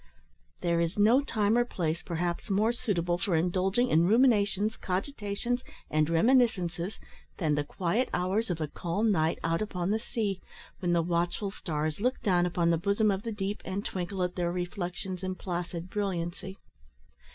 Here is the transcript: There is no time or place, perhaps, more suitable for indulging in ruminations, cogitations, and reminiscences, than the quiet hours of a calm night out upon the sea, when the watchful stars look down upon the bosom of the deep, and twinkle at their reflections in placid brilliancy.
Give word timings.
There 0.61 0.81
is 0.81 0.97
no 0.97 1.21
time 1.23 1.55
or 1.55 1.63
place, 1.63 2.01
perhaps, 2.01 2.49
more 2.49 2.71
suitable 2.71 3.19
for 3.19 3.35
indulging 3.35 3.89
in 3.91 4.07
ruminations, 4.07 4.75
cogitations, 4.75 5.61
and 5.91 6.09
reminiscences, 6.09 6.97
than 7.37 7.53
the 7.53 7.63
quiet 7.63 8.09
hours 8.11 8.49
of 8.49 8.59
a 8.59 8.67
calm 8.67 9.11
night 9.11 9.37
out 9.43 9.61
upon 9.61 9.91
the 9.91 9.99
sea, 9.99 10.41
when 10.79 10.93
the 10.93 11.03
watchful 11.03 11.51
stars 11.51 12.01
look 12.01 12.19
down 12.21 12.47
upon 12.47 12.71
the 12.71 12.79
bosom 12.79 13.11
of 13.11 13.21
the 13.21 13.31
deep, 13.31 13.61
and 13.63 13.85
twinkle 13.85 14.23
at 14.23 14.35
their 14.35 14.51
reflections 14.51 15.21
in 15.21 15.35
placid 15.35 15.87
brilliancy. 15.87 16.57